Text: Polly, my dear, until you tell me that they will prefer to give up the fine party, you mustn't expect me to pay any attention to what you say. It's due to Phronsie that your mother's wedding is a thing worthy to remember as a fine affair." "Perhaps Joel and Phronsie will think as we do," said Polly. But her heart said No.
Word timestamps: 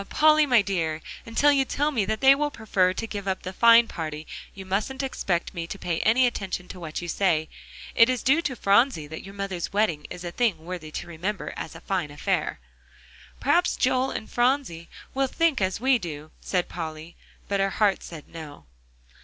Polly, 0.09 0.47
my 0.47 0.63
dear, 0.63 0.99
until 1.27 1.51
you 1.51 1.63
tell 1.63 1.91
me 1.91 2.05
that 2.05 2.21
they 2.21 2.33
will 2.33 2.49
prefer 2.49 2.91
to 2.91 3.05
give 3.05 3.27
up 3.27 3.43
the 3.43 3.53
fine 3.53 3.87
party, 3.87 4.25
you 4.55 4.65
mustn't 4.65 5.03
expect 5.03 5.53
me 5.53 5.67
to 5.67 5.77
pay 5.77 5.99
any 5.99 6.25
attention 6.25 6.67
to 6.69 6.79
what 6.79 7.03
you 7.03 7.07
say. 7.07 7.47
It's 7.93 8.23
due 8.23 8.41
to 8.41 8.55
Phronsie 8.55 9.05
that 9.05 9.21
your 9.23 9.35
mother's 9.35 9.71
wedding 9.71 10.07
is 10.09 10.23
a 10.23 10.31
thing 10.31 10.65
worthy 10.65 10.89
to 10.89 11.05
remember 11.07 11.53
as 11.55 11.75
a 11.75 11.81
fine 11.81 12.09
affair." 12.09 12.59
"Perhaps 13.39 13.75
Joel 13.75 14.09
and 14.09 14.27
Phronsie 14.27 14.89
will 15.13 15.27
think 15.27 15.61
as 15.61 15.79
we 15.79 15.99
do," 15.99 16.31
said 16.41 16.67
Polly. 16.67 17.15
But 17.47 17.59
her 17.59 17.69
heart 17.69 18.01
said 18.01 18.27
No. 18.27 18.65